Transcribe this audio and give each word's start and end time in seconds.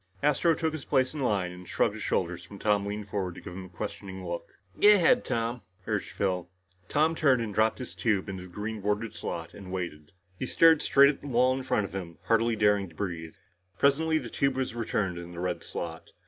Astro 0.23 0.55
took 0.55 0.73
his 0.73 0.83
place 0.83 1.13
in 1.13 1.19
line 1.21 1.51
and 1.51 1.69
shrugged 1.69 1.93
his 1.93 2.01
shoulders 2.01 2.49
when 2.49 2.57
Tom 2.57 2.87
leaned 2.87 3.07
forward 3.09 3.35
to 3.35 3.41
give 3.41 3.53
him 3.53 3.65
a 3.65 3.69
questioning 3.69 4.25
look. 4.25 4.57
"Go 4.81 4.95
ahead, 4.95 5.23
Tom," 5.23 5.61
urged 5.85 6.09
Phil. 6.13 6.49
Tom 6.89 7.13
turned 7.13 7.39
and 7.39 7.53
dropped 7.53 7.77
his 7.77 7.93
tube 7.93 8.27
into 8.27 8.41
the 8.41 8.49
green 8.49 8.81
bordered 8.81 9.13
slot 9.13 9.53
and 9.53 9.71
waited. 9.71 10.11
He 10.39 10.47
stared 10.47 10.81
straight 10.81 11.09
at 11.11 11.21
the 11.21 11.27
wall 11.27 11.53
in 11.55 11.61
front 11.61 11.85
of 11.85 11.93
him, 11.93 12.17
hardly 12.23 12.55
daring 12.55 12.89
to 12.89 12.95
breathe. 12.95 13.35
Presently, 13.77 14.17
the 14.17 14.29
tube 14.31 14.55
was 14.55 14.73
returned 14.73 15.19
in 15.19 15.33
the 15.33 15.39
red 15.39 15.63
slot. 15.63 16.09